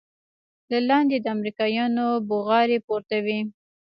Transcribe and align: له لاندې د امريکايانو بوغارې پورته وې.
له 0.71 0.79
لاندې 0.89 1.17
د 1.19 1.25
امريکايانو 1.35 2.05
بوغارې 2.27 2.77
پورته 2.87 3.17
وې. 3.25 3.39